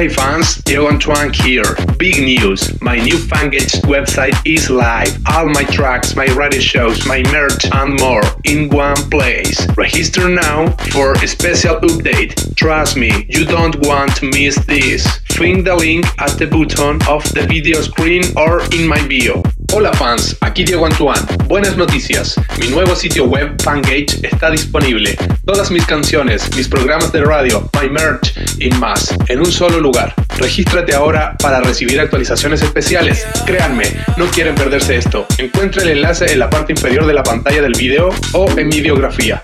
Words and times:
Hey 0.00 0.08
fans, 0.08 0.54
Diego 0.62 0.86
Antoine 0.86 1.30
here. 1.30 1.76
Big 1.98 2.22
news! 2.22 2.80
My 2.80 2.96
new 2.96 3.18
Fangage 3.18 3.82
website 3.82 4.34
is 4.46 4.70
live. 4.70 5.14
All 5.26 5.46
my 5.50 5.64
tracks, 5.64 6.16
my 6.16 6.24
radio 6.24 6.58
shows, 6.58 7.06
my 7.06 7.22
merch, 7.30 7.66
and 7.70 8.00
more 8.00 8.22
in 8.44 8.70
one 8.70 8.96
place. 9.10 9.66
Register 9.76 10.26
now 10.26 10.70
for 10.90 11.12
a 11.12 11.28
special 11.28 11.76
update. 11.80 12.56
Trust 12.56 12.96
me, 12.96 13.26
you 13.28 13.44
don't 13.44 13.76
want 13.86 14.16
to 14.16 14.24
miss 14.24 14.56
this. 14.64 15.06
Find 15.36 15.66
the 15.66 15.76
link 15.76 16.06
at 16.18 16.38
the 16.38 16.46
button 16.46 17.06
of 17.06 17.22
the 17.34 17.46
video 17.46 17.82
screen 17.82 18.22
or 18.38 18.62
in 18.72 18.88
my 18.88 19.06
bio. 19.06 19.42
Hola 19.72 19.92
fans, 19.92 20.36
aquí 20.40 20.64
Diego 20.64 20.84
Antoine. 20.84 21.22
Buenas 21.46 21.76
noticias. 21.76 22.34
Mi 22.58 22.66
nuevo 22.68 22.96
sitio 22.96 23.26
web 23.26 23.54
Fangage 23.62 24.06
está 24.20 24.50
disponible. 24.50 25.16
Todas 25.44 25.70
mis 25.70 25.86
canciones, 25.86 26.50
mis 26.56 26.66
programas 26.66 27.12
de 27.12 27.22
radio, 27.22 27.70
my 27.80 27.88
merch 27.88 28.34
y 28.58 28.68
más 28.70 29.14
en 29.28 29.38
un 29.38 29.52
solo 29.52 29.78
lugar. 29.78 30.12
Regístrate 30.38 30.92
ahora 30.92 31.36
para 31.40 31.60
recibir 31.60 32.00
actualizaciones 32.00 32.62
especiales. 32.62 33.24
Créanme, 33.46 33.84
no 34.16 34.26
quieren 34.26 34.56
perderse 34.56 34.96
esto. 34.96 35.26
Encuentre 35.38 35.84
el 35.84 35.90
enlace 35.90 36.32
en 36.32 36.40
la 36.40 36.50
parte 36.50 36.72
inferior 36.72 37.06
de 37.06 37.14
la 37.14 37.22
pantalla 37.22 37.62
del 37.62 37.74
video 37.74 38.08
o 38.32 38.50
en 38.58 38.66
mi 38.66 38.80
biografía. 38.80 39.40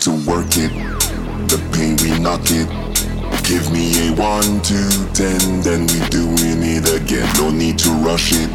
To 0.00 0.10
work 0.26 0.56
it. 0.56 0.72
The 1.48 1.58
pain 1.72 1.96
we 2.00 2.18
knock 2.18 2.40
it. 2.46 2.68
Give 3.44 3.70
me 3.70 4.08
a 4.08 4.12
one, 4.14 4.62
two, 4.62 4.88
ten, 5.12 5.60
then 5.60 5.82
we 5.82 6.00
doing 6.08 6.62
it 6.62 6.88
again. 6.88 7.28
No 7.36 7.50
need 7.50 7.78
to 7.80 7.90
rush 8.00 8.32
it. 8.32 8.48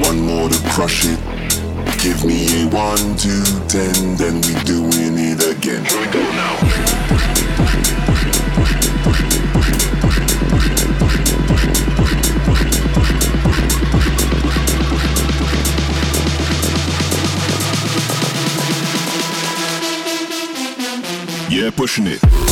One 0.00 0.20
more 0.20 0.48
to 0.48 0.58
crush 0.70 1.04
it. 1.06 1.18
Give 2.02 2.24
me 2.24 2.62
a 2.62 2.66
one, 2.68 3.16
two, 3.16 3.44
ten, 3.68 4.16
then 4.16 4.36
we 4.42 4.54
doing 4.64 5.16
it 5.16 5.44
again. 5.46 5.84
Here 5.84 6.00
we 6.00 6.06
go 6.12 6.22
now. 6.32 6.58
Yeah, 6.62 7.06
pushing 9.04 9.38
it. 9.38 9.43
We 21.96 22.43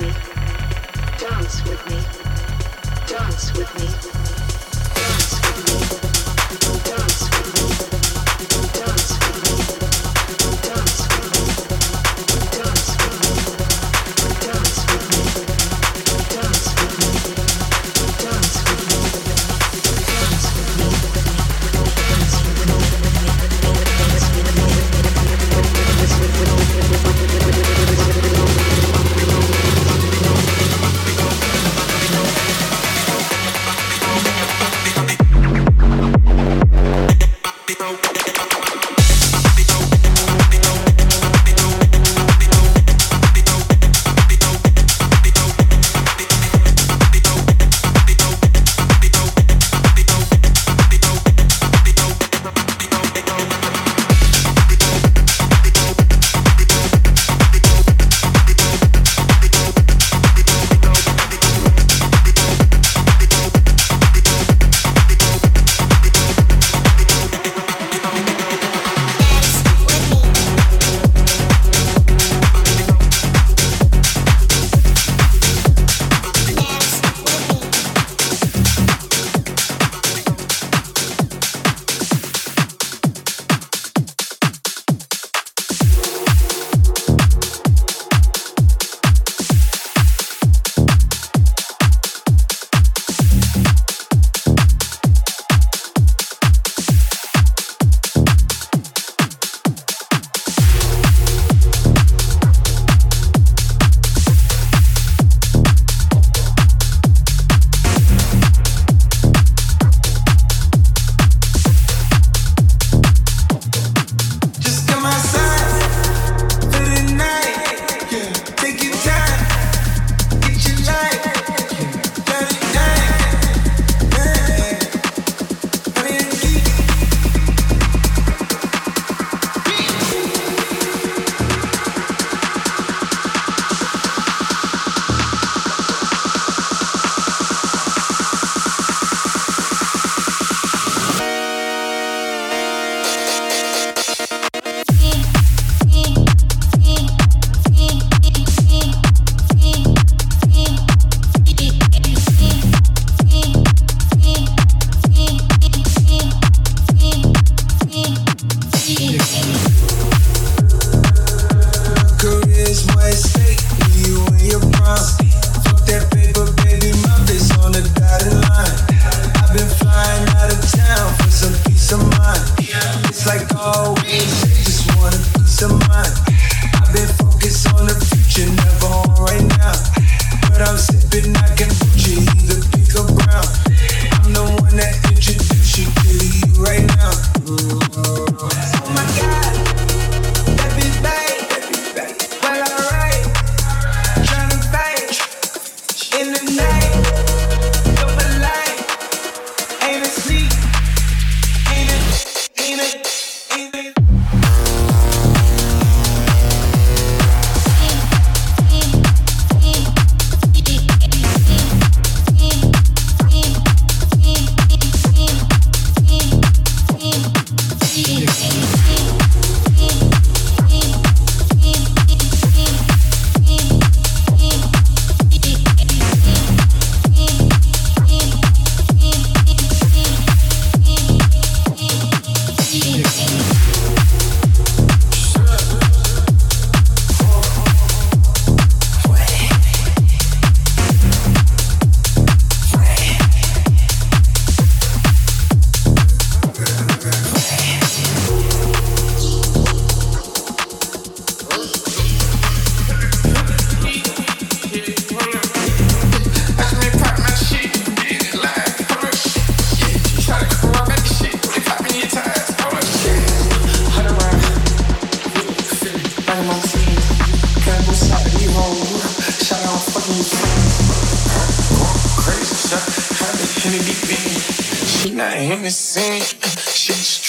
with 0.00 0.06
me, 0.06 1.18
dance 1.18 1.64
with 1.64 1.90
me, 1.90 2.00
dance 3.08 3.52
with 3.56 4.04
me. 4.04 4.07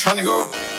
trying 0.09 0.17
to 0.17 0.23
go. 0.23 0.78